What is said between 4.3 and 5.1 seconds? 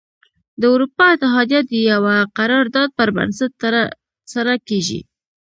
سره کیږي.